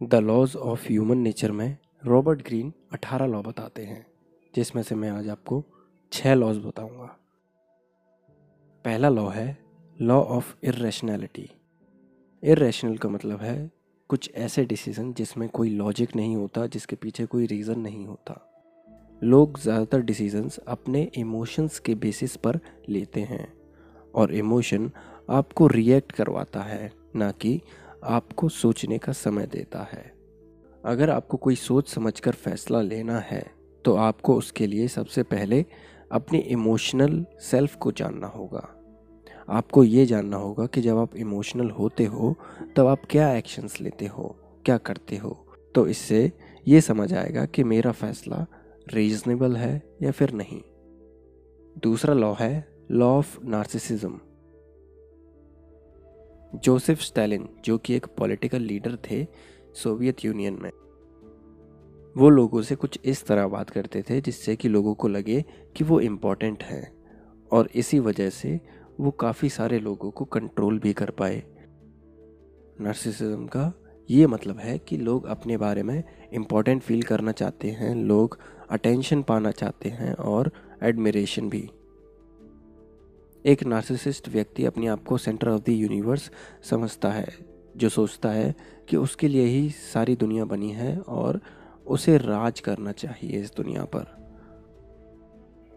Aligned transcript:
The 0.00 0.14
laws 0.14 0.54
of 0.56 0.86
human 0.88 1.18
nature 1.18 1.52
में 1.52 1.76
Robert 2.06 2.42
Greene 2.46 2.72
अठारह 2.92 3.26
law 3.26 3.40
बताते 3.42 3.84
हैं, 3.84 4.04
जिसमें 4.54 4.82
से 4.82 4.94
मैं 4.94 5.10
आज 5.10 5.28
आपको 5.28 5.62
छः 6.12 6.34
लॉज 6.34 6.58
बताऊँगा। 6.58 7.06
पहला 8.84 9.08
लॉ 9.08 9.28
है 9.28 9.56
लॉ 9.96 10.20
ऑफ़ 10.20 10.54
इरेशनैलिटी 10.64 11.48
इरेशनल 12.42 12.96
का 12.96 13.08
मतलब 13.08 13.40
है 13.40 13.70
कुछ 14.10 14.30
ऐसे 14.36 14.64
डिसीज़न 14.64 15.12
जिसमें 15.12 15.48
कोई 15.48 15.70
लॉजिक 15.70 16.14
नहीं 16.16 16.36
होता, 16.36 16.66
जिसके 16.66 16.96
पीछे 16.96 17.26
कोई 17.26 17.46
रीज़न 17.46 17.80
नहीं 17.80 18.06
होता। 18.06 18.40
लोग 19.22 19.58
ज़्यादातर 19.58 20.00
डिसीजंस 20.00 20.58
अपने 20.58 21.02
इमोशंस 21.16 21.78
के 21.78 21.94
बेसिस 21.96 22.36
पर 22.36 22.60
लेते 22.88 23.20
हैं, 23.20 23.52
और 24.14 24.34
इमोशन 24.34 24.90
आपको 25.30 25.66
रिएक्ट 25.66 26.12
करवाता 26.12 26.62
है, 26.62 26.90
ना 27.16 27.30
कि 27.32 27.60
आपको 28.04 28.48
सोचने 28.48 28.98
का 28.98 29.12
समय 29.12 29.46
देता 29.46 29.82
है। 29.92 30.12
अगर 30.84 31.10
आपको 31.10 31.36
कोई 31.36 31.54
सोच 31.54 31.88
समझकर 31.88 32.32
फैसला 32.32 32.80
लेना 32.80 33.18
है 33.20 33.44
तो 33.84 33.94
आपको 33.94 34.34
उसके 34.34 34.66
लिए 34.66 34.88
सबसे 34.88 35.22
पहले 35.22 35.64
अपनी 36.12 36.38
इमोशनल 36.38 37.24
सेल्फ 37.40 37.74
को 37.76 37.92
जानना 37.92 38.26
होगा। 38.26 38.68
आपको 39.48 39.84
ये 39.84 40.06
जानना 40.06 40.36
होगा 40.36 40.66
कि 40.66 40.80
जब 40.80 40.98
आप 40.98 41.16
इमोशनल 41.16 41.70
होते 41.70 42.04
हो, 42.04 42.34
तब 42.76 42.86
आप 42.86 43.02
क्या 43.10 43.32
एक्शंस 43.32 43.80
लेते 43.80 44.06
हो, 44.06 44.36
क्या 44.64 44.76
करते 44.78 45.16
हो? 45.16 45.46
तो 45.74 45.86
इससे 45.86 46.32
ये 46.68 46.80
समझ 46.80 47.12
आएगा 47.14 47.44
कि 47.44 47.64
मेरा 47.64 47.92
फैसला 47.92 48.46
रीजनेबल 48.94 49.56
है 49.56 49.82
या 50.02 50.10
फिर 50.10 50.32
नहीं। 50.32 50.60
दूसरा 51.82 52.14
लॉ 52.14 52.34
है 52.34 52.66
law 52.90 53.06
of 53.06 53.38
narcissism 53.44 54.20
Joseph 56.54 57.00
Stalin, 57.00 57.48
जो 57.64 57.78
कि 57.78 57.94
एक 57.94 58.06
पॉलिटिकल 58.06 58.60
लीडर 58.60 58.98
थे 59.10 59.26
सोवियत 59.74 60.24
यूनियन 60.24 60.58
में, 60.62 60.70
वो 62.16 62.28
लोगों 62.28 62.62
से 62.62 62.74
कुछ 62.74 62.98
इस 63.04 63.26
तरह 63.26 63.46
बात 63.48 63.70
करते 63.70 64.02
थे 64.02 64.20
जिससे 64.20 64.56
कि 64.56 64.68
लोगों 64.68 64.94
को 64.94 65.08
लगे 65.08 65.44
कि 65.76 65.84
वो 65.84 66.00
इम्पोर्टेंट 66.00 66.62
हैं 66.62 66.92
और 67.50 67.68
इसी 67.74 67.98
वजह 67.98 68.30
से 68.30 68.60
वो 69.00 69.10
काफ़ी 69.10 69.48
सारे 69.48 69.78
लोगों 69.78 70.10
को 70.10 70.24
कंट्रोल 70.24 70.78
भी 70.78 70.92
कर 70.92 71.10
पाए। 71.10 71.42
नर्सिसिज्म 72.80 73.46
का 73.46 73.72
ये 74.10 74.26
मतलब 74.26 74.58
है 74.58 74.78
कि 74.78 74.96
लोग 74.96 75.26
अपने 75.26 75.56
बारे 75.56 75.82
में 75.82 76.02
इम्पोर्टेंट 76.32 76.82
फील 76.82 77.02
करना 77.02 77.32
चाहते 77.32 77.70
हैं, 77.70 77.94
लोग 77.94 78.38
अटेंशन 78.70 79.22
पाना 79.22 79.50
चाहते 79.50 79.88
हैं 79.88 80.14
और 80.14 80.50
एडमिरेशन 80.82 81.48
भी। 81.48 81.68
एक 83.44 83.62
नार्सिसिस्ट 83.64 84.28
व्यक्ति 84.28 84.64
अपने 84.64 84.86
आप 84.86 85.04
को 85.04 85.18
सेंटर 85.18 85.48
ऑफ़ 85.48 85.62
द 85.62 85.68
यूनिवर्स 85.68 86.30
समझता 86.70 87.10
है, 87.10 87.26
जो 87.76 87.88
सोचता 87.88 88.30
है 88.30 88.54
कि 88.88 88.96
उसके 88.96 89.28
लिए 89.28 89.44
ही 89.44 89.68
सारी 89.70 90.16
दुनिया 90.16 90.44
बनी 90.44 90.70
है 90.70 90.98
और 90.98 91.40
उसे 91.86 92.16
राज 92.16 92.60
करना 92.60 92.92
चाहिए 92.92 93.40
इस 93.40 93.52
दुनिया 93.56 93.84
पर। 93.84 94.06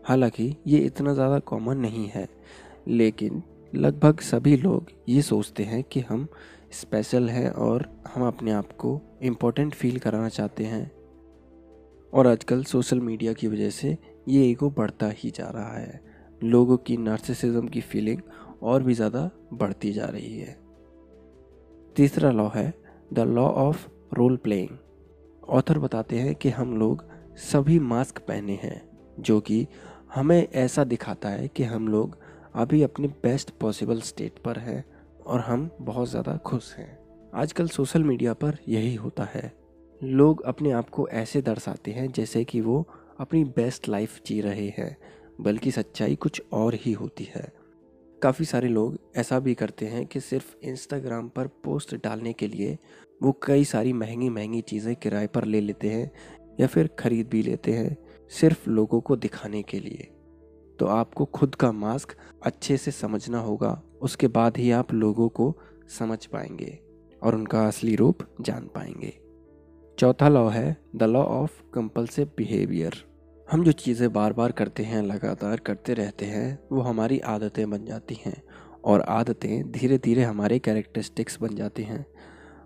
हालाँकि 0.03 0.55
ये 0.67 0.77
इतना 0.77 1.13
ज़्यादा 1.13 1.39
कॉमन 1.39 1.77
नहीं 1.77 2.07
है, 2.07 2.27
लेकिन 2.87 3.43
लगभग 3.73 4.19
सभी 4.19 4.55
लोग 4.57 4.91
ये 5.09 5.21
सोचते 5.21 5.63
हैं 5.63 5.83
कि 5.83 5.99
हम 5.99 6.27
स्पेशल 6.71 7.29
हैं 7.29 7.49
और 7.49 7.87
हम 8.07 8.27
अपने 8.27 8.51
आप 8.51 8.71
को 8.71 8.99
इम्पोर्टेंट 9.23 9.73
फील 9.73 9.99
कराना 9.99 10.29
चाहते 10.29 10.63
हैं। 10.63 10.91
और 12.13 12.27
आजकल 12.27 12.63
सोशल 12.63 12.99
मीडिया 12.99 13.33
की 13.33 13.47
वजह 13.47 13.69
से 13.69 13.97
ये 14.27 14.43
ईगो 14.45 14.69
बढ़ता 14.69 15.09
ही 15.09 15.29
जा 15.29 15.49
रहा 15.49 15.77
है। 15.77 16.10
लोगों 16.41 16.77
की 16.77 16.97
नार्सिसिज्म 16.97 17.67
की 17.67 17.81
फीलिंग 17.81 18.21
और 18.61 18.83
भी 18.83 18.93
ज़्यादा 18.93 19.29
बढ़ती 19.53 19.91
जा 19.93 20.05
रही 20.05 20.37
है। 20.39 20.57
तीसरा 21.95 22.31
लॉ 22.31 22.47
है 22.49 22.73
the 23.13 23.19
law 23.19 23.47
of 23.47 23.87
role 24.13 24.37
playing 24.37 24.77
author 25.49 25.79
बताते 25.79 26.19
हैं 26.19 26.35
कि 26.35 26.49
हम 26.49 26.77
लोग 26.77 27.03
सभी 27.41 27.79
मास्क 27.79 28.19
पहने 28.19 28.59
हैं, 28.63 28.81
जो 29.19 29.39
कि 29.39 29.65
हमें 30.15 30.47
ऐसा 30.47 30.83
दिखाता 30.83 31.29
है 31.29 31.47
कि 31.47 31.63
हम 31.63 31.87
लोग 31.87 32.17
अभी 32.55 32.81
अपने 32.83 33.07
बेस्ट 33.23 33.51
पॉसिबल 33.51 34.01
स्टेट 34.01 34.39
पर 34.39 34.57
हैं 34.59 34.83
और 35.25 35.39
हम 35.39 35.69
बहुत 35.81 36.09
ज़्यादा 36.09 36.35
खुश 36.37 36.73
हैं। 36.75 36.97
आजकल 37.33 37.67
सोशल 37.67 38.03
मीडिया 38.03 38.33
पर 38.33 38.57
यही 38.67 38.95
होता 38.95 39.27
है। 39.33 39.51
लोग 40.01 40.41
अपने 40.41 40.71
आप 40.71 40.89
को 40.89 41.07
ऐसे 41.09 41.41
दर्शाते 41.41 41.91
हैं 41.91 42.11
जैसे 42.11 42.43
कि 42.43 42.61
वो 42.61 42.85
अपनी 43.19 43.43
बेस्ट 43.55 43.89
लाइफ 43.89 44.19
जी 44.25 44.39
रहे 44.41 44.67
हैं। 44.69 44.95
बल्कि 45.41 45.71
सच्चाई 45.71 46.15
कुछ 46.15 46.41
और 46.53 46.75
ही 46.75 46.91
होती 46.91 47.27
है। 47.35 47.51
काफ़ी 48.21 48.45
सारे 48.45 48.67
लोग 48.67 48.97
ऐसा 49.15 49.39
भी 49.39 49.53
करते 49.55 49.85
हैं 49.85 50.05
कि 50.05 50.19
सिर्फ़ 50.19 50.55
इंस्टाग्राम 50.63 51.29
पर 51.29 51.47
पोस्ट 51.63 51.95
डालने 51.95 52.33
के 52.33 52.47
लिए 52.47 52.77
वो 53.21 53.31
कई 53.43 53.63
सारी 53.63 53.93
महँगी 53.93 54.29
महँगी 54.29 54.61
चीज़ें 54.61 54.95
किराए 54.95 55.27
पर 55.27 55.45
ले 55.45 55.61
लेते 55.61 55.89
हैं 55.89 56.11
या 56.59 56.67
फिर 56.67 56.89
ख़रीद 56.99 57.27
भी 57.27 57.41
लेते 57.41 57.73
हैं 57.73 57.97
सिर्फ़ 58.31 58.69
लोगों 58.69 59.01
को 59.01 59.15
दिखाने 59.15 59.61
के 59.63 59.79
लिए। 59.79 60.07
तो 60.79 60.85
आपको 60.85 61.25
खुद 61.25 61.55
का 61.55 61.71
मास्क 61.71 62.15
अच्छे 62.43 62.77
से 62.77 62.91
समझना 62.91 63.39
होगा, 63.39 63.81
उसके 64.01 64.27
बाद 64.27 64.57
ही 64.57 64.71
आप 64.71 64.93
लोगों 64.93 65.29
को 65.29 65.53
समझ 65.99 66.25
पाएँगे 66.25 66.79
और 67.21 67.35
उनका 67.35 67.67
असली 67.67 67.95
रूप 67.95 68.23
जान 68.41 68.69
पाएँगे। 68.75 69.13
चौथा 69.97 70.29
लॉ 70.29 70.47
है 70.49 70.77
the 70.95 71.03
law 71.03 71.23
of 71.23 71.61
compulsive 71.73 72.31
behaviour 72.37 73.03
हम 73.51 73.63
जो 73.63 73.71
चीज़ें 73.71 74.11
बार 74.13 74.33
बार 74.33 74.51
करते 74.51 74.83
हैं, 74.83 75.01
लगातार 75.01 75.59
करते 75.59 75.93
रहते 75.93 76.25
हैं, 76.25 76.59
वो 76.71 76.81
हमारी 76.81 77.17
आदतें 77.19 77.69
बन 77.69 77.85
जाती 77.85 78.17
हैं 78.25 78.41
और 78.83 79.01
आदतें 79.01 79.71
धीरे 79.71 79.97
धीरे 79.97 80.23
हमारे 80.23 80.59
कैरेक्टरिस्टिक्स 80.59 81.37
बन 81.41 81.55
जाती 81.55 81.83
हैं 81.83 82.05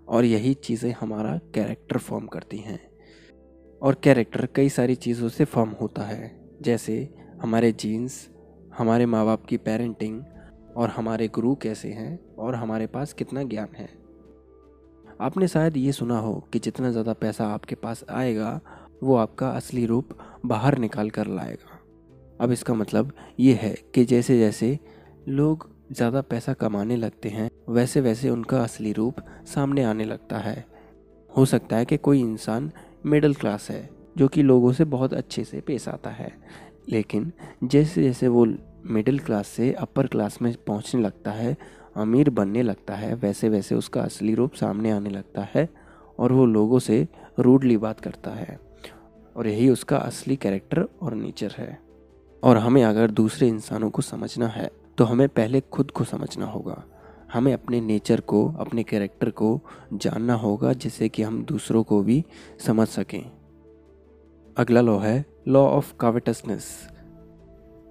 और 0.08 0.24
यही 0.24 0.52
चीज़ें 0.54 0.92
हमारा 1.00 1.36
कैरेक्टर 1.54 1.98
फॉर्म 1.98 2.26
करती 2.26 2.58
हैं। 2.58 2.78
और 3.82 4.00
कैरेक्टर 4.04 4.48
कई 4.54 4.68
सारी 4.68 4.94
चीज़ों 4.94 5.28
से 5.28 5.44
फॉर्म 5.44 5.70
होता 5.80 6.02
है, 6.02 6.30
जैसे 6.62 6.96
हमारे 7.42 7.72
जीन्स 7.72 8.28
हमारे 8.78 9.06
माँ 9.06 9.26
बाप 9.26 9.46
की 9.46 9.56
पेरेंटिंग 9.56 10.22
और 10.76 10.90
हमारे 10.90 11.28
गुरु 11.28 11.54
कैसे 11.54 11.88
हैं 11.88 12.18
और 12.36 12.54
हमारे 12.54 12.86
पास 12.86 13.12
कितना 13.12 13.42
ज्ञान 13.42 13.74
है। 13.76 13.88
आपने 15.20 15.48
शायद 15.48 15.76
ये 15.76 15.92
सुना 15.92 16.18
हो 16.18 16.34
कि 16.52 16.58
जितना 16.58 16.90
ज़्यादा 16.90 17.12
पैसा 17.12 17.46
आपके 17.46 17.74
पास 17.74 18.04
आएगा 18.10 18.60
वो 19.02 19.16
आपका 19.16 19.48
असली 19.50 19.86
रूप 19.86 20.08
बाहर 20.46 20.78
निकाल 20.78 21.10
कर 21.10 21.26
लाएगा। 21.26 21.78
अब 22.40 22.52
इसका 22.52 22.74
मतलब 22.74 23.12
ये 23.40 23.54
है 23.54 23.74
कि 23.94 24.04
जैसे 24.04 24.38
जैसे 24.38 24.78
लोग 25.28 25.68
ज़्यादा 25.92 26.20
पैसा 26.20 26.52
कमाने 26.52 26.96
लगते 26.96 27.28
हैं, 27.28 27.50
वैसे 27.68 28.00
वैसे 28.00 28.30
उनका 28.30 28.62
असली 28.62 28.92
रूप 28.92 29.20
सामने 29.46 29.82
आने 29.82 30.04
लगता 30.04 30.38
है। 30.38 30.64
हो 31.30 31.44
सकता 31.44 31.76
है 31.76 31.84
कि 31.84 31.96
कोई 31.96 32.20
इंसान 32.20 32.70
मिडिल 33.06 33.34
क्लास 33.34 33.70
है, 33.70 33.88
जो 34.18 34.28
कि 34.28 34.42
लोगों 34.42 34.72
से 34.72 34.84
बहुत 34.84 35.14
अच्छे 35.14 35.44
से 35.44 35.60
पेश 35.60 35.88
आता 35.88 36.10
है, 36.10 36.32
लेकिन 36.88 37.32
जैसे 37.64 38.02
जैसे 38.02 38.28
वो 38.28 38.46
मिडिल 38.86 39.18
क्लास 39.18 39.48
से 39.48 39.72
अपर 39.72 40.06
क्लास 40.06 40.38
में 40.42 40.52
पहुँचने 40.66 41.00
लगता 41.02 41.30
है, 41.30 41.56
अमीर 41.96 42.30
बनने 42.30 42.62
लगता 42.62 42.94
है, 42.94 43.14
वैसे 43.14 43.48
वैसे 43.48 43.74
उसका 43.74 44.00
असली 44.00 44.34
रूप 44.34 44.54
सामने 44.54 44.90
आने 44.90 45.10
लगता 45.10 45.48
है 45.54 45.68
और 46.18 46.32
वो 46.32 46.46
लोगों 46.46 46.78
से 46.78 47.06
रूडली 47.38 47.76
बात 47.76 48.00
करता 48.00 48.30
है। 48.30 48.58
और 49.36 49.46
यही 49.46 49.68
उसका 49.68 49.96
असली 49.96 50.36
कैरेक्टर 50.36 50.86
और 51.02 51.14
नेचर 51.14 51.54
है। 51.58 51.78
और 52.42 52.56
हमें 52.56 52.82
अगर 52.84 53.10
दूसरे 53.10 53.48
इंसानों 53.48 53.90
को 53.90 54.02
समझना 54.02 54.46
है 54.46 54.70
तो 54.98 55.04
हमें 55.04 55.28
पहले 55.28 55.60
खुद 55.62 55.90
को 55.90 56.04
समझना 56.04 56.46
होगा। 56.46 56.82
हमें 57.32 57.52
अपने 57.52 57.80
नेचर 57.80 58.20
को, 58.20 58.44
अपने 58.50 58.82
कैरेक्टर 58.82 59.30
को 59.30 59.60
जानना 59.94 60.34
होगा, 60.34 60.72
जिससे 60.72 61.08
कि 61.08 61.22
हम 61.22 61.42
दूसरों 61.44 61.82
को 61.82 62.02
भी 62.02 62.24
समझ 62.66 62.86
सकें। 62.88 63.24
अगला 64.56 64.80
लॉ 64.80 64.98
है 64.98 65.24
लॉ 65.48 65.66
ऑफ़ 65.66 65.92
काविटसनेस 66.00 66.68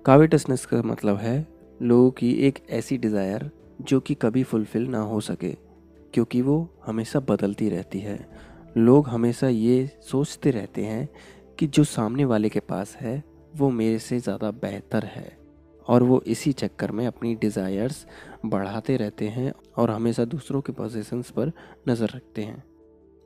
काविटसनेस 0.05 0.65
का 0.65 0.81
मतलब 0.81 1.17
है, 1.17 1.45
लोगों 1.81 2.09
की 2.11 2.31
एक 2.47 2.59
ऐसी 2.69 2.97
डिज़ायर 2.97 3.49
जो 3.81 3.99
कि 3.99 4.13
कभी 4.13 4.43
फुलफिल 4.43 4.87
ना 4.87 4.99
हो 5.01 5.19
सके, 5.21 5.51
क्योंकि 6.13 6.41
वो 6.41 6.57
हमेशा 6.85 7.19
बदलती 7.19 7.69
रहती 7.69 7.99
है। 7.99 8.19
लोग 8.77 9.07
हमेशा 9.07 9.47
ये 9.47 9.89
सोचते 10.01 10.51
रहते 10.51 10.85
हैं 10.85 11.07
कि 11.59 11.67
जो 11.67 11.83
सामने 11.83 12.25
वाले 12.25 12.49
के 12.49 12.59
पास 12.61 12.95
है, 12.95 13.23
वो 13.55 13.69
मेरे 13.69 13.99
से 13.99 14.19
ज़्यादा 14.19 14.51
बेहतर 14.51 15.05
है। 15.05 15.37
और 15.87 16.03
वो 16.03 16.21
इसी 16.27 16.51
चक्कर 16.53 16.91
में 16.91 17.05
अपनी 17.07 17.33
डिज़ायर्स 17.35 18.05
बढ़ाते 18.45 18.95
रहते 18.97 19.27
हैं 19.27 19.51
और 19.77 19.91
हमेशा 19.91 20.25
दूसरों 20.25 20.61
के 20.61 20.73
पोजिशंस 20.73 21.29
पर 21.31 21.51
नज़र 21.89 22.09
रखते 22.09 22.43
हैं। 22.43 22.63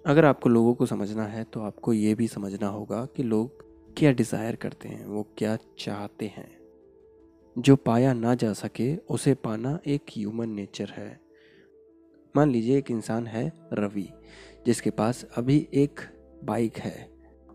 अगर 0.05 0.25
आपको 0.25 0.49
लोगों 0.49 0.73
को 0.73 0.85
समझना 0.85 1.23
है 1.23 1.43
तो 1.43 1.61
आपको 1.61 1.93
ये 1.93 2.13
भी 2.15 2.27
समझना 2.27 2.67
होगा 2.67 3.05
कि 3.15 3.23
लोग 3.23 3.63
क्या 3.97 4.11
डिज़ायर 4.11 4.55
करते 4.55 4.89
हैं, 4.89 5.05
वो 5.05 5.23
क्या 5.37 5.57
चाहते 5.79 6.25
हैं। 6.27 6.49
जो 7.55 7.75
पाया 7.75 8.13
ना 8.13 8.33
जा 8.35 8.51
सके, 8.53 8.95
उसे 8.95 9.33
पाना 9.35 9.77
एक 9.87 10.11
ह्यूमन 10.17 10.49
नेचर 10.49 10.89
है। 10.89 11.19
मान 12.35 12.51
लीजिए 12.51 12.77
एक 12.77 12.91
इंसान 12.91 13.27
है 13.27 13.51
रवि, 13.73 14.07
जिसके 14.65 14.89
पास 14.91 15.23
अभी 15.37 15.67
एक 15.73 15.99
बाइक 16.43 16.77
है। 16.77 17.09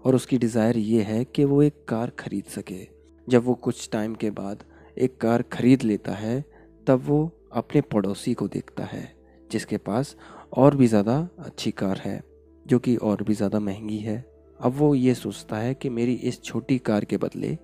और 0.05 0.15
उसकी 0.15 0.39
डिज़ायर 0.39 0.77
ये 0.79 1.03
है 1.03 1.25
कि 1.27 1.45
वो 1.45 1.63
एक 1.63 1.85
कार 1.89 2.11
खरीद 2.19 2.45
सके। 2.47 2.87
जब 3.27 3.45
वो 3.45 3.55
कुछ 3.57 3.89
टाइम 3.93 4.15
के 4.15 4.31
बाद 4.33 4.65
एक 4.97 5.17
कार 5.21 5.43
खरीद 5.53 5.83
लेता 5.83 6.13
है, 6.13 6.45
तब 6.87 7.03
वो 7.05 7.31
अपने 7.53 7.81
पड़ोसी 7.83 8.35
को 8.35 8.49
देखता 8.49 8.85
है, 8.85 9.13
जिसके 9.51 9.77
पास 9.79 10.15
और 10.53 10.77
भी 10.77 10.87
ज़्यादा 10.87 11.17
अच्छी 11.41 11.71
कार 11.73 11.99
है, 11.99 12.23
जो 12.67 12.79
कि 12.79 12.97
और 12.97 13.23
भी 13.23 13.35
ज़्यादा 13.35 13.61
महँगी 13.61 13.99
है। 13.99 14.25
अब 14.61 14.73
वो 14.73 14.95
ये 14.95 15.15
सोचता 15.15 15.57
है 15.57 15.75
कि 15.75 15.89
मेरी 15.91 16.13
इस 16.15 16.43
छोटी 16.43 16.79
कार 16.81 17.05
के 17.05 17.17
बदले 17.17 17.57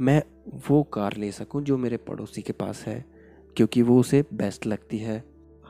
मैं 0.00 0.22
वो 0.68 0.82
कार 0.84 1.16
ले 1.16 1.30
सकूँ 1.32 1.62
जो 1.62 1.76
मेरे 1.78 1.96
पड़ोसी 1.98 2.42
के 2.42 2.52
पास 2.52 2.82
है, 2.86 3.04
क्योंकि 3.56 3.82
वो 3.82 3.98
उसे 4.00 4.22
बेस्ट 4.34 4.66
लगती 4.66 4.98
है। 4.98 5.22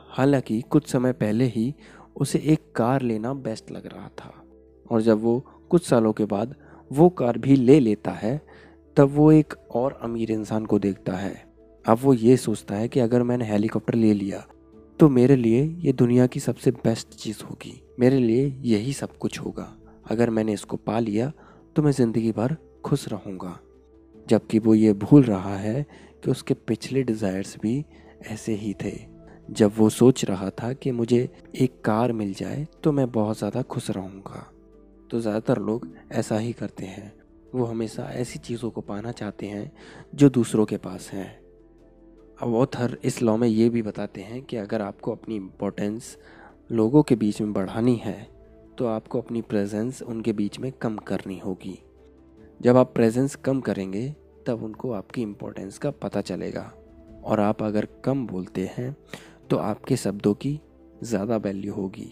हालाँकि 0.09 0.59
कुछ 0.61 0.87
समय 0.87 1.13
पहले 1.13 1.45
ही 1.45 1.73
उसे 2.15 2.39
एक 2.45 2.71
कार 2.75 3.01
लेना 3.01 3.33
बेस्ट 3.35 3.71
लग 3.71 3.85
रहा 3.85 4.07
था, 4.17 4.33
और 4.85 5.01
जब 5.01 5.21
वो 5.21 5.37
कुछ 5.71 5.85
सालों 5.85 6.13
के 6.13 6.25
बाद 6.27 6.55
वो 6.91 7.09
कार 7.11 7.37
भी 7.37 7.55
ले 7.55 7.79
लेता 7.79 8.11
है, 8.13 8.41
तब 8.97 9.09
वो 9.09 9.31
एक 9.31 9.53
और 9.71 9.99
अमीर 10.03 10.31
इंसान 10.31 10.65
को 10.65 10.79
देखता 10.79 11.13
है। 11.13 11.33
अब 11.85 11.97
वो 12.01 12.13
ये 12.15 12.37
सोचता 12.37 12.75
है 12.75 12.87
कि 12.87 12.99
अगर 12.99 13.23
मैंने 13.23 13.45
हेलीकॉप्टर 13.45 13.95
ले 13.95 14.13
लिया 14.13 14.43
तो 14.99 15.07
मेरे 15.09 15.35
लिए 15.35 15.63
ये 15.79 15.91
दुनिया 15.93 16.25
की 16.27 16.39
सबसे 16.39 16.71
बेस्ट 16.73 17.15
चीज़ 17.15 17.43
होगी। 17.43 17.81
मेरे 17.99 18.19
लिए 18.19 18.45
यही 18.63 18.93
सब 18.93 19.17
कुछ 19.17 19.39
होगा। 19.39 19.67
अगर 20.05 20.29
मैंने 20.29 20.53
इसको 20.53 20.77
पा 20.77 20.99
लिया 20.99 21.31
तो 21.75 21.81
मैं 21.81 21.91
ज़िंदगी 21.91 22.31
भर 22.31 22.55
खुश 22.85 23.07
रहूँगा। 23.09 23.57
जबकि 24.27 24.59
वो 24.59 24.75
ये 24.75 24.93
भूल 24.95 25.23
रहा 25.23 25.55
है 25.57 25.85
कि 26.23 26.31
उसके 26.31 26.53
पिछले 26.53 27.03
डिज़ायर्स 27.03 27.55
भी 27.61 27.83
ऐसे 28.31 28.53
ही 28.55 28.73
थे। 28.83 28.93
जब 29.49 29.71
वो 29.77 29.89
सोच 29.91 30.23
रहा 30.25 30.49
था 30.51 30.71
कि 30.73 30.91
मुझे 30.91 31.27
एक 31.55 31.81
कार 31.85 32.11
मिल 32.13 32.33
जाए 32.33 32.65
तो 32.83 32.91
मैं 32.91 33.11
बहुत 33.11 33.37
ज़्यादा 33.37 33.61
खुश 33.63 33.89
रहूँगा। 33.91 34.47
तो 35.11 35.19
ज़्यादातर 35.19 35.59
लोग 35.59 35.87
ऐसा 36.11 36.37
ही 36.37 36.51
करते 36.53 36.85
हैं। 36.85 37.11
वो 37.53 37.65
हमेशा 37.65 38.03
ऐसी 38.11 38.39
चीज़ों 38.39 38.69
को 38.71 38.81
पाना 38.81 39.11
चाहते 39.11 39.47
हैं 39.47 39.71
जो 40.15 40.29
दूसरों 40.29 40.65
के 40.65 40.77
पास 40.79 41.09
हैं। 41.13 41.29
अब 42.37 42.53
ऑथर 42.55 42.97
इस 43.03 43.21
लॉ 43.21 43.35
में 43.37 43.47
ये 43.47 43.69
भी 43.69 43.81
बताते 43.81 44.21
हैं 44.21 44.41
कि 44.41 44.57
अगर 44.57 44.81
आपको 44.81 45.11
अपनी 45.11 45.35
इम्पोर्टेंस 45.35 46.17
लोगों 46.69 47.03
के 47.03 47.15
बीच 47.15 47.41
में 47.41 47.51
बढ़ानी 47.53 47.95
है 47.95 48.17
तो 48.77 48.87
आपको 48.87 49.21
अपनी 49.21 49.41
प्रेजेंस 49.43 50.01
उनके 50.03 50.33
बीच 50.33 50.59
में 50.59 50.71
कम 50.71 50.95
करनी 50.97 51.37
होगी। 51.39 51.77
जब 52.61 52.77
आप 52.77 52.93
प्रेजेंस 52.95 53.35
कम 53.35 53.59
करेंगे, 53.61 54.07
तब 54.47 54.63
उनको 54.63 54.91
आपकी 54.93 55.21
इम्पोर्टेंस 55.21 55.77
का 55.77 55.91
पता 55.93 56.21
चलेगा। 56.21 56.71
और 57.23 57.39
आप 57.39 57.63
अगर 57.63 57.87
कम 58.05 58.25
बोलते 58.27 58.69
हैं 58.73 58.95
तो 59.49 59.57
आपके 59.59 59.97
शब्दों 59.97 60.33
की 60.35 60.59
ज़्यादा 61.03 61.37
वैल्यू 61.37 61.73
होगी। 61.73 62.11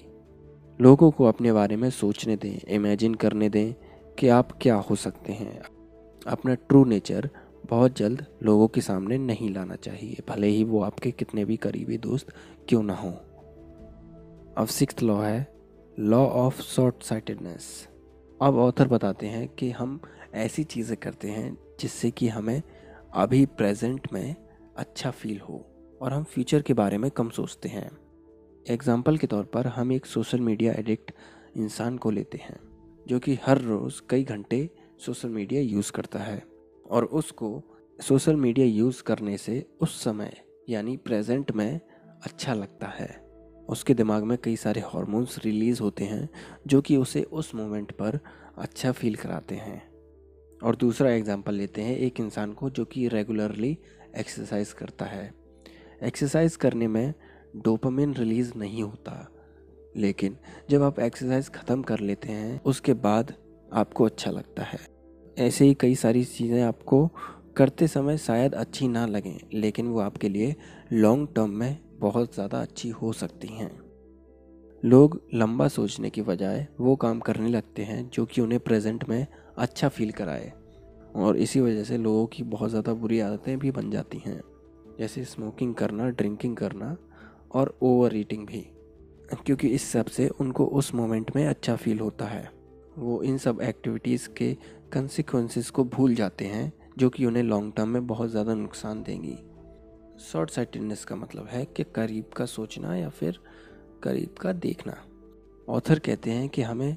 लोगों 0.79 1.11
को 1.11 1.25
अपने 1.25 1.51
बारे 1.53 1.75
में 1.75 1.89
सोचने 1.89 2.35
दें 2.35 2.59
इमेजिन 2.67 3.15
करने 3.15 3.49
दें 3.49 3.73
कि 4.19 4.27
आप 4.27 4.51
क्या 4.61 4.75
हो 4.75 4.95
सकते 4.95 5.33
हैं। 5.33 5.61
अपना 6.27 6.53
ट्रू 6.53 6.85
नेचर 6.85 7.29
बहुत 7.69 7.97
जल्द 7.97 8.25
लोगों 8.43 8.67
के 8.67 8.81
सामने 8.81 9.17
नहीं 9.17 9.53
लाना 9.53 9.75
चाहिए, 9.75 10.17
भले 10.29 10.47
ही 10.47 10.63
वो 10.63 10.81
आपके 10.81 11.11
कितने 11.11 11.45
भी 11.45 11.57
करीबी 11.57 11.97
दोस्त 11.97 12.33
क्यों 12.69 12.83
ना 12.83 12.95
हो। 12.95 13.09
अब 14.57 14.67
सिक्स 14.67 15.03
लॉ 15.03 15.21
है 15.21 15.47
लॉ 15.99 16.25
ऑफ़ 16.25 16.61
शॉर्ट 16.61 17.03
साइटेडनेस 17.03 17.87
अब 18.41 18.57
ऑथर 18.57 18.87
बताते 18.87 19.27
हैं 19.27 19.47
कि 19.47 19.71
हम 19.71 19.99
ऐसी 20.33 20.63
चीज़ें 20.63 20.97
करते 20.97 21.27
हैं 21.27 21.57
जिससे 21.79 22.11
कि 22.11 22.27
हमें 22.27 22.61
अभी 23.13 23.45
प्रेजेंट 23.45 24.07
में 24.13 24.35
अच्छा 24.77 25.11
फील 25.11 25.39
हो 25.39 25.65
और 26.01 26.13
हम 26.13 26.23
फ्यूचर 26.23 26.61
के 26.61 26.73
बारे 26.73 26.97
में 26.97 27.11
कम 27.11 27.29
सोचते 27.29 27.69
हैं। 27.69 27.89
एग्ज़ाम्पल 28.69 29.17
के 29.17 29.27
तौर 29.27 29.43
पर 29.43 29.67
हम 29.67 29.91
एक 29.91 30.05
सोशल 30.05 30.39
मीडिया 30.39 30.73
एडिक्ट 30.73 31.11
इंसान 31.57 31.97
को 31.97 32.11
लेते 32.11 32.37
हैं, 32.37 32.59
जो 33.07 33.19
कि 33.19 33.37
हर 33.45 33.57
रोज़ 33.57 34.01
कई 34.09 34.23
घंटे 34.23 34.69
सोशल 35.05 35.29
मीडिया 35.29 35.61
यूज़ 35.61 35.91
करता 35.91 36.19
है 36.19 36.43
और 36.85 37.05
उसको 37.05 37.63
सोशल 37.99 38.35
मीडिया 38.35 38.65
यूज़ 38.65 39.03
करने 39.03 39.37
से 39.37 39.65
उस 39.81 40.03
समय, 40.03 40.37
यानी 40.69 40.97
प्रेजेंट 40.97 41.51
में 41.51 41.79
अच्छा 42.23 42.53
लगता 42.53 42.87
है। 42.87 43.07
उसके 43.69 43.93
दिमाग 43.93 44.23
में 44.23 44.37
कई 44.37 44.55
सारे 44.55 44.81
हॉर्मोन्स 44.81 45.39
रिलीज़ 45.45 45.81
होते 45.81 46.03
हैं, 46.03 46.29
जो 46.67 46.81
कि 46.81 46.97
उसे 46.97 47.23
उस 47.23 47.55
मोमेंट 47.55 47.91
पर 47.91 48.19
अच्छा 48.57 48.91
फील 48.91 49.15
कराते 49.15 49.55
हैं। 49.55 49.81
और 50.63 50.75
दूसरा 50.75 51.11
एग्जांपल 51.11 51.53
लेते 51.53 51.81
हैं 51.81 51.97
एक 51.97 52.19
इंसान 52.19 52.53
को 52.53 52.69
जो 52.69 52.85
कि 52.85 53.07
रेगुलरली 53.07 53.77
एक्सरसाइज 54.17 54.73
करता 54.73 55.05
है। 55.05 55.33
एक्सरसाइज 56.03 56.55
करने 56.55 56.87
में 56.87 57.13
डोपामिन 57.55 58.13
रिलीज़ 58.13 58.51
नहीं 58.57 58.83
होता। 58.83 59.27
लेकिन 59.95 60.35
जब 60.69 60.83
आप 60.83 60.99
एक्सरसाइज 60.99 61.49
ख़त्म 61.49 61.81
कर 61.81 61.99
लेते 61.99 62.31
हैं, 62.31 62.61
उसके 62.63 62.93
बाद 62.95 63.33
आपको 63.73 64.05
अच्छा 64.05 64.31
लगता 64.31 64.63
है। 64.63 64.79
ऐसे 65.37 65.65
ही 65.65 65.73
कई 65.73 65.95
सारी 65.95 66.23
चीज़ें 66.23 66.61
आपको 66.61 67.09
करते 67.57 67.87
समय 67.87 68.17
शायद 68.17 68.53
अच्छी 68.55 68.87
ना 68.87 69.05
लगें, 69.05 69.39
लेकिन 69.53 69.87
वो 69.87 69.99
आपके 69.99 70.29
लिए 70.29 70.55
लॉन्ग 70.93 71.27
टर्म 71.35 71.49
में 71.49 71.77
बहुत 71.99 72.33
ज़्यादा 72.33 72.61
अच्छी 72.61 72.89
हो 72.89 73.11
सकती 73.13 73.47
हैं। 73.47 73.71
लोग 74.83 75.19
लंबा 75.33 75.67
सोचने 75.67 76.09
की 76.09 76.21
बजाय 76.21 76.67
वो 76.79 76.95
काम 76.95 77.19
करने 77.19 77.49
लगते 77.49 77.83
हैं 77.83 78.09
जो 78.09 78.25
कि 78.25 78.41
उन्हें 78.41 78.59
प्रेजेंट 78.59 79.07
में 79.09 79.25
अच्छा 79.57 79.89
फील 79.89 80.11
कराए। 80.11 80.51
और 81.15 81.37
इसी 81.37 81.59
वजह 81.59 81.83
से 81.83 81.97
लोगों 81.97 82.25
की 82.25 82.43
बहुत 82.45 82.69
ज़्यादा 82.69 82.93
बुरी 82.93 83.19
आदतें 83.19 83.57
भी 83.59 83.71
बन 83.71 83.89
जाती 83.91 84.17
हैं। 84.17 84.39
जैसे 84.99 85.23
स्मोकिंग 85.25 85.73
करना 85.75 86.09
ड्रिंकिंग 86.09 86.55
करना 86.57 86.95
और 87.51 87.77
ओवर 87.81 88.15
ईटिंग 88.15 88.45
भी, 88.47 88.65
क्योंकि 89.45 89.67
इस 89.67 89.91
सबसे 89.91 90.27
उनको 90.39 90.65
उस 90.65 90.93
मोमेंट 90.95 91.35
में 91.35 91.45
अच्छा 91.47 91.75
फील 91.75 91.99
होता 91.99 92.25
है। 92.25 92.49
वो 92.97 93.21
इन 93.23 93.37
सब 93.37 93.61
एक्टिविटीज़ 93.61 94.27
के 94.29 94.53
कंसिक्वेंसेस 94.93 95.69
को 95.69 95.83
भूल 95.85 96.15
जाते 96.15 96.45
हैं, 96.45 96.71
जो 96.97 97.09
कि 97.09 97.25
उन्हें 97.25 97.43
लॉन्ग 97.43 97.73
टर्म 97.75 97.89
में 97.89 98.07
बहुत 98.07 98.29
ज़्यादा 98.29 98.53
नुकसान 98.53 99.03
देंगी। 99.03 99.37
शॉर्ट 100.23 100.49
साइटेडनेस 100.49 101.05
का 101.05 101.15
मतलब 101.15 101.47
है 101.47 101.65
कि 101.67 101.83
करीब 101.95 102.29
का 102.37 102.45
सोचना 102.45 102.95
या 102.95 103.09
फिर 103.09 103.39
करीब 104.03 104.35
का 104.41 104.53
देखना। 104.53 104.97
ऑथर 105.67 105.99
कहते 105.99 106.31
हैं 106.31 106.49
कि 106.49 106.61
हमें 106.61 106.95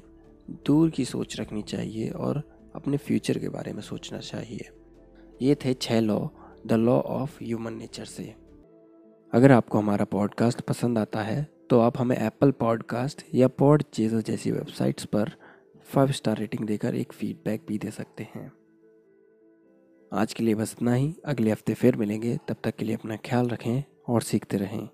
दूर 0.65 0.89
की 0.89 1.05
सोच 1.05 1.39
रखनी 1.39 1.61
चाहिए 1.61 2.09
और 2.09 2.41
अपने 2.75 2.97
फ्यूचर 2.97 3.37
के 3.37 3.49
बारे 3.49 3.73
में 3.73 3.81
सोचना 3.81 4.19
चाहिए। 4.19 4.69
ये 5.41 5.55
थे 5.55 5.73
छः 5.73 5.99
law 5.99 6.19
the 6.67 6.73
law 6.73 6.99
of 6.99 7.37
human 7.43 7.73
nature 7.73 8.05
से। 8.05 8.33
अगर 9.33 9.51
आपको 9.51 9.77
हमारा 9.77 10.05
पॉडकास्ट 10.05 10.61
पसंद 10.61 10.97
आता 10.97 11.21
है 11.21 11.47
तो 11.69 11.79
आप 11.79 11.97
हमें 11.97 12.17
एप्पल 12.17 12.51
पॉडकास्ट 12.51 13.23
या 13.33 13.47
पॉड 13.47 13.83
चेजर 13.93 14.21
जैसी 14.21 14.51
वेबसाइट्स 14.51 15.05
पर 15.05 15.31
फाइव 15.83 16.11
स्टार 16.11 16.37
रेटिंग 16.37 16.67
देकर 16.67 16.95
एक 16.95 17.13
फीडबैक 17.13 17.65
भी 17.67 17.77
दे 17.77 17.91
सकते 17.91 18.23
हैं। 18.23 18.51
आज 20.13 20.33
के 20.33 20.43
लिए 20.43 20.55
बस 20.55 20.75
इतना 20.77 20.93
ही। 20.93 21.15
अगले 21.25 21.51
हफ़्ते 21.51 21.73
फिर 21.73 21.95
मिलेंगे। 21.95 22.37
तब 22.47 22.55
तक 22.63 22.75
के 22.75 22.85
लिए 22.85 22.95
अपना 22.95 23.15
ख्याल 23.15 23.47
रखें 23.47 23.83
और 24.07 24.21
सीखते 24.21 24.57
रहें। 24.57 24.89